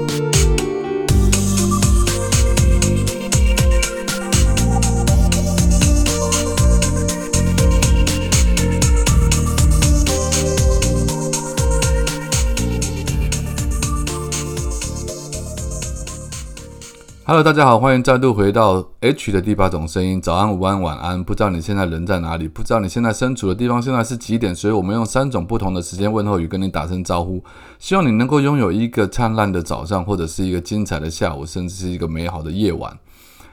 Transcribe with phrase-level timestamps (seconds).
[17.30, 20.22] Hello，大家好，欢迎再度回到 H 的第八种声音。
[20.22, 21.22] 早安、午安、晚安。
[21.22, 22.48] 不知道你现在人在哪里？
[22.48, 24.56] 不知道你现在身处的地方现在是几点？
[24.56, 27.44] 所以我们用三种不同的时间问候语跟你打声招呼。
[27.80, 32.98] 希望你能够拥有一个灿烂的早上，或者是一个精彩的下午，甚至是一个美好的夜晚。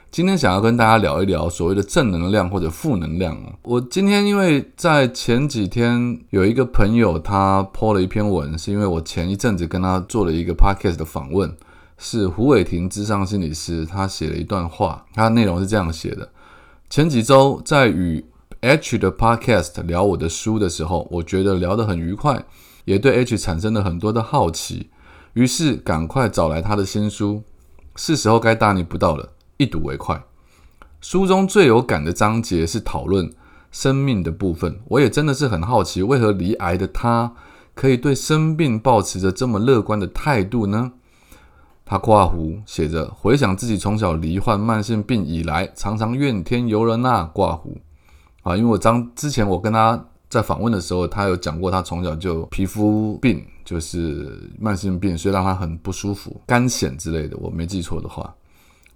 [0.09, 11.53] 今天想要跟大家聊一聊所谓的正能量或者负能量我今天因为在前几天有一个朋友他 po 了一篇文，是因为我前一阵子跟他做了一个 podcast 的访问。
[11.97, 16.29] 是胡伟霆智商心理师，他写了一段话，他的内容是这样写的：
[16.89, 18.25] 前几周在与
[18.61, 22.45] H 的 Podcast 聊我的书的时候，我觉得聊得很愉快，
[22.83, 24.89] 也对 H 产生了很多的好奇，
[25.33, 27.43] 于是赶快找来他的新书，
[27.95, 30.23] 是时候该大逆不道了，一睹为快。
[30.99, 33.31] 书中最有感的章节是讨论
[33.71, 37.31] 生命的部分，我也真的是很好奇，为何离癌的他
[37.73, 40.93] 可以对生病保持着这么乐观的态度呢？
[41.85, 47.75] 他括弧写着：“回想自己从小罹患慢性病以来，常常怨天尤人呐。”挂弧
[48.41, 57.37] 啊，因为我当之前我跟他在访问的时候，他有讲过他从小就皮肤病，就是慢性病，所以让他很不舒服，肝癣之类的。
[57.37, 58.33] 我没记错的话，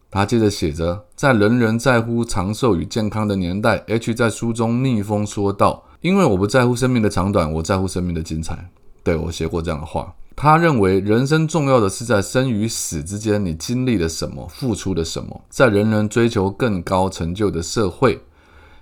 [0.09, 8.67] 他接着写着：“在人人在乎长寿与健康的年代，H 在书中逆风说道：‘因为我不在乎生命的长短，我在乎生命的精彩。’
[9.03, 15.41] 对我写过这样的话。”他认为人生重要的是在生与死之间，你经历了什么，付出了什么。
[15.49, 18.21] 在人人追求更高成就的社会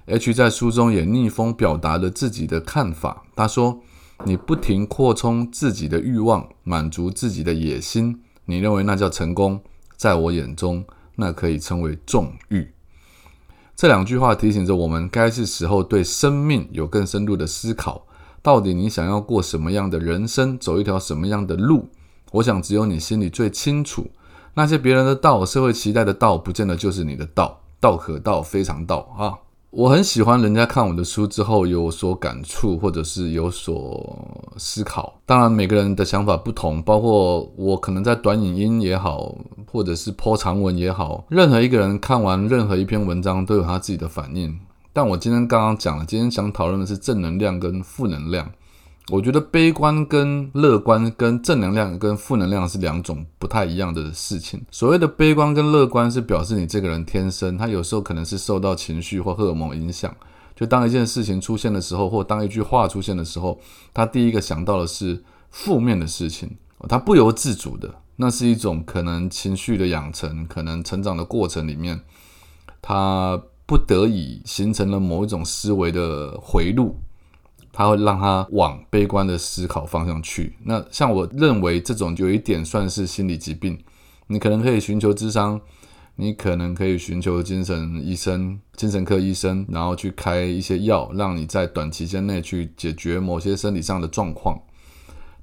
[0.06, 3.24] ，H 在书中也逆风表达了自己的看法。
[3.36, 3.80] 他说
[4.24, 9.60] ：“你不停扩充自己的欲望，满足自己的野心，你认为那叫成功？
[9.96, 12.72] 在我眼中，那可以称为纵欲。”
[13.76, 18.07] 这两句话提醒着我们，该是时候对生命有更深入的思考。
[18.42, 21.90] 到底你想要过什么样的人生，走一条什么样的路？
[22.32, 24.08] 我想只有你心里最清楚。
[24.54, 27.60] 那些别人的道，社会期待的道，不见得就是你的道。
[27.80, 29.38] 道可道，非常道啊！
[29.70, 34.18] 我很喜欢人家看我的书之后有所感触，或者是有所
[34.58, 35.20] 思考。
[35.28, 39.36] 当然，每个人的想法不同，包括我可能在短影音也好，
[39.72, 44.58] 或者是播长文也好，任何一个人看完任何一篇文章，都有他自己的反应。
[44.98, 48.52] 但我今天刚刚讲了，今天想讨论的是正能量跟负能量。
[49.10, 54.60] 我觉得悲观跟乐观跟正能量跟负能量是两种不太一样的事情。
[54.72, 60.12] 所谓的悲观跟乐观是表示你这个人天生，他有时候可能是受到情绪或荷尔蒙影响。
[60.56, 63.60] 就当一件事情出现的时候，或当一句话出现的时候，
[63.94, 66.58] 他第一个想到的是负面的事情，
[66.90, 72.02] 他不由自主的，那是一种可能情绪的养成，可能成长的过程里面，
[72.82, 73.40] 他。
[73.68, 76.96] 不得已形成了某一种思维的回路，
[77.74, 80.56] 它会让他往悲观的思考方向去。
[80.64, 83.78] 那像我认为这种有一点算是心理疾病，
[84.28, 85.60] 你可能可以寻求智商，
[86.16, 94.58] 你可能可以寻求精神医生、精神科医生，然后去开一些药，让你在短期间内去解决某些生理上的状况。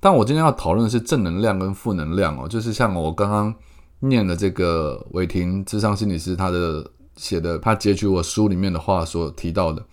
[0.01, 3.55] 但我今天要讨论的是正能量跟负能量哦，就是像我刚刚
[4.01, 6.91] 念的这个韦霆智商心理师他的。
[7.17, 9.85] 写的，他截取我书里面的话所提到的，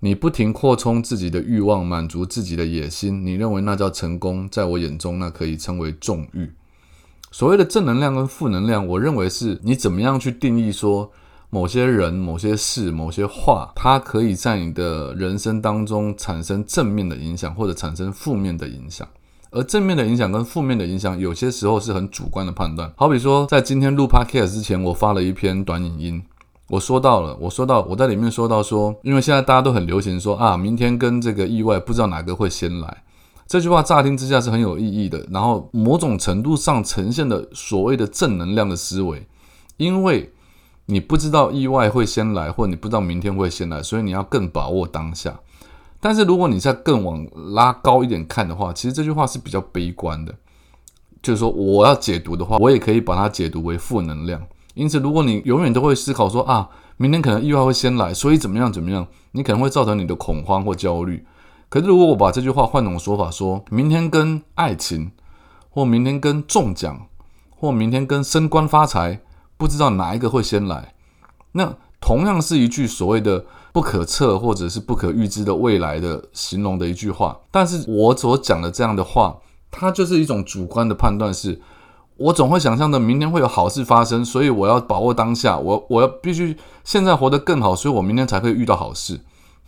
[0.00, 6.50] 你不停扩充自己的欲望，满足自己的野心，你认为那叫成功，在我眼中，那可以称为纵欲。
[7.30, 11.10] 所谓的正能量跟负能量，我认为是你怎么样去定义说
[11.50, 19.06] 某些人、某些事、某些话，它可以在你的人生当中产生正面的影响，或者产生负面的影响。
[19.50, 22.92] 而正面的影响跟负面的影响，有些时候是很主观的判断。
[22.96, 26.22] 好比说，在今天录 podcast 之前，我发了一篇短影音。
[26.68, 33.04] 我说到了，我说到我在里面说到说，因为现在大家都很流行说啊，明天跟这个意外不知道哪个会先来。
[33.46, 39.26] 这句话乍听之下是很有意义的，然后某种程度上呈现的所谓的正能量的思维，
[39.78, 40.30] 因为
[40.84, 45.40] 你不知道意外会先来，或你不知道明天会先来，所以你要更把握当下。
[46.00, 50.34] 但是如果你再更往拉高一点看的话，其实这句话是比较悲观的，
[51.22, 54.46] 就是说我要解读的话，我也可以把它解读为负能量。
[54.78, 61.26] 因此，如果你永远都会思考说啊，明天可能意外会先来，所以怎么样怎么样，你可能会造成你的恐慌或焦虑。
[61.68, 65.10] 可是，如果我把这句话换种说法，说明天跟爱情，
[65.68, 67.08] 或明天跟中奖，
[67.50, 69.20] 或明天跟升官发财，
[69.56, 70.94] 不知道哪一个会先来。
[71.50, 79.36] 那同样是一句所谓的不可测或者是不可预知的未来的形容的一句话，但是我所讲的这样的话，
[79.72, 81.60] 它就是一种主观的判断，是
[82.18, 89.20] 我总会想象的明天会有好事发生，所以我要把握当下，我我要必须现在活得更好，所以我明天才会遇到好事，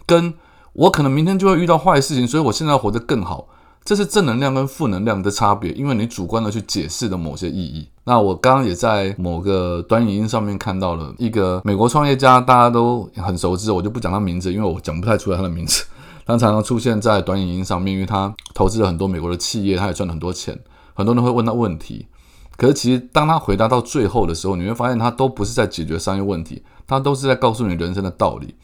[0.04, 0.34] 跟
[0.72, 3.46] 我可能明天就会遇到坏事情，所以我现在活得更好。
[3.82, 7.88] 这是正能量跟负能量的差别，因为你主观的去解释的某些意义。
[8.04, 15.82] 那我刚刚也在某个短影音上面看到了一个美国创业家，大家都很熟知，我就不讲他名字，因为我讲不太出来他的名字。
[16.26, 20.56] 他 常常出现在短影音上面，因为他投资了很多美国的企业，他也赚了很多钱。
[20.92, 22.06] 很多人会问他问题，
[22.56, 28.54] 可是其实当他回答到最后的时候，你会发现他都不是在解决商业问题，他都是在告诉你人生的道理。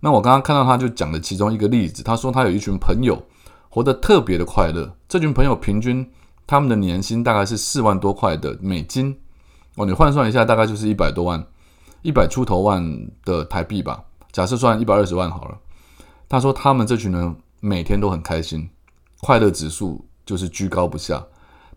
[0.00, 3.22] 那我刚刚看到他就讲的其中一个例子，他说他有一群朋友。
[3.74, 4.94] 活得特别的快乐。
[5.08, 6.06] 这群朋友平均
[6.46, 9.18] 他们的年薪大概是四万多块的美金
[9.76, 11.42] 哦，你换算一下，大概就是一百多万，
[12.02, 14.04] 一百出头万的台币吧。
[14.30, 15.56] 假设算一百二十万好了。
[16.28, 18.68] 他说他们这群人每天都很开心，
[19.22, 21.24] 快乐指数就是居高不下。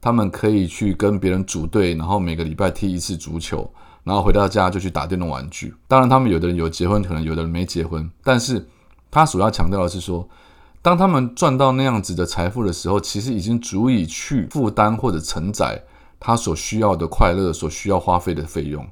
[0.05, 3.67] 他们可以去跟别人组队，然后每个礼拜踢一次足球，
[4.03, 5.73] 然后回到家就去打电动玩具。
[5.87, 8.67] 当然，他们有的人有结婚，可能有的人没结婚，但是
[9.09, 10.29] 他所要强调的是说。
[10.83, 15.83] 当他们赚到那样子的财富的时候，其实已经足以去负担或者承载
[16.19, 18.87] 他所需要的快乐、所需要花费的费用。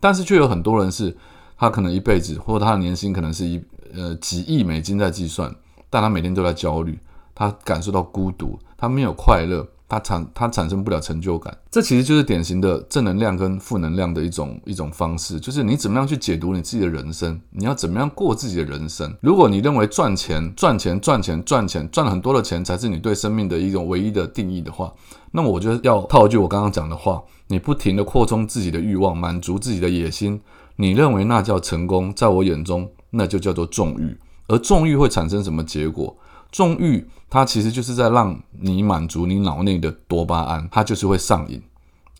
[0.00, 1.14] 但是，却有很多人是，
[1.58, 3.62] 他可能一辈子或者他的年薪可能是一
[3.92, 5.54] 呃几亿美金在计算，
[5.90, 6.98] 但他每天都在焦虑，
[7.34, 9.68] 他感受到孤独，他没有快乐。
[9.88, 19.14] 它产它产生不了成就感，这其实就是典型的正能量跟负能量的一种一种方式，就是你怎么样去解读你自己的人生，你要怎么样过自己的人生。
[19.20, 24.92] 如果你认为赚钱赚钱赚钱赚钱赚很多的钱才是你对生命的一种唯一的定义的话，
[25.30, 30.40] 那么我觉得要套一句我刚刚讲的话，你不停的扩充自己的欲望，满足自己的野心，
[30.76, 34.16] 你认为那叫成功，在我眼中那就叫做纵欲，
[34.48, 36.16] 而纵欲会产生什么结果？
[36.54, 41.60] 纵欲，它其实就是在让你满足你脑内的多巴胺，它就是会上瘾，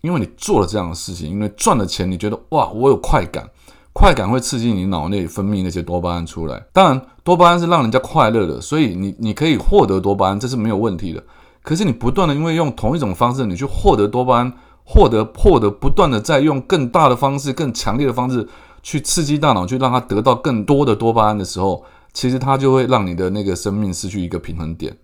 [0.01, 3.49] 因为你做了这样的事情，因为赚了钱，你觉得哇，我有快感，
[3.93, 6.61] 快感会刺激你脑内分泌那些多巴胺出来。
[6.73, 11.23] 当然，多巴胺是让人家快乐的，所以你你可以获得多巴胺，这是没有问题的。
[11.63, 14.53] 可是你不断的因为用同一种方式，你去获得多巴胺，
[14.83, 18.49] 获得获得不断的在用更大的方式、更强烈的方式
[18.83, 21.85] 去刺激大脑，去让它得到更多的多巴胺的时候。
[22.15, 24.97] 其实它就会让你的那个生命失去一个平衡点，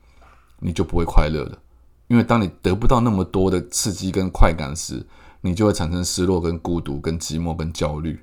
[0.61, 1.59] 你就不会快乐了。
[2.07, 5.05] 因为当你得不到那么多的刺激跟快感时，
[5.43, 8.19] 你就会产生失落、跟孤独、跟寂寞、跟焦虑。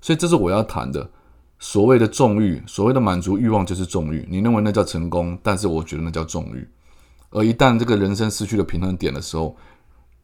[0.00, 1.08] 所以这是我要谈的
[1.58, 4.26] 所谓的纵欲，所谓的满足欲望就是纵欲。
[4.28, 6.68] 你认为那叫成功，但是我觉得那叫纵欲。
[7.30, 9.56] 而一旦这个人生失去了平衡点的时候，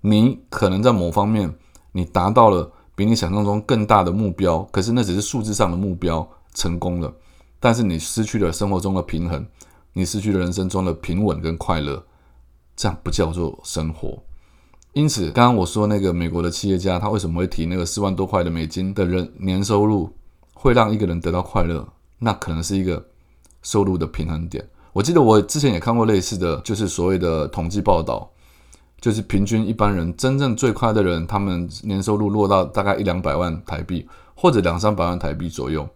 [0.02, 1.52] 你可能在某方面
[1.92, 7.12] 你达到了比你想象中更大的目标，可是那只是数字上的目标，成功了。
[7.60, 9.46] 但是你失去了生活中的平衡，
[9.92, 12.02] 你失去了人生中的平稳跟快乐，
[12.74, 14.22] 这样不叫做生活。
[14.92, 20.12] 因此，刚刚我说那个美国的企业家，他为什么会提那个四万多块的美金的人年收入
[20.52, 21.86] 会让一个人得到快乐？
[22.18, 23.06] 那可能是一个
[23.62, 24.68] 收入的平衡点。
[24.92, 28.28] 我记得我之前也看过类似的就是所谓的统计报道，
[29.00, 35.88] 就是平均一般人真正最快的人，他们年收入落到大概一两百万台币或者两三百万台币左右。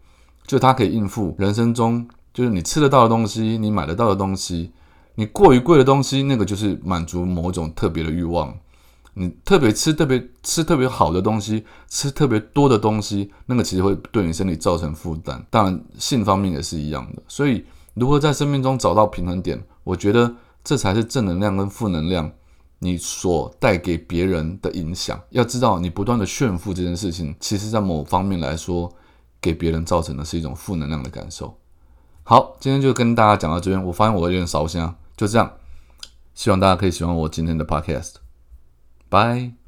[0.46, 4.72] 就它可以应付人生中，就是你吃得到的东西，你买得到的东西，
[5.14, 8.54] 你过于贵的东西，那个就是满足某种特别的欲望。
[9.16, 15.40] 你特别吃特别吃特别好的东西，吃特别多的东西，那个其实会对你身体造成负担。
[15.50, 17.22] 当然，性方面也是一样的。
[17.28, 20.34] 所以，如何在生命中找到平衡点，我觉得
[20.64, 22.30] 这才是正能量跟负能量
[22.80, 25.18] 你所带给别人的影响。
[25.30, 28.92] 要知道，你不断的炫富这件事情，其实在某方面来说。
[29.44, 31.58] 给别人造成的是一种负能量的感受。
[32.22, 33.84] 好，今天就跟大家讲到这边。
[33.84, 35.52] 我发现我有点烧香，就这样。
[36.32, 38.14] 希望大家可以喜欢我今天的 podcast。
[39.10, 39.63] 拜。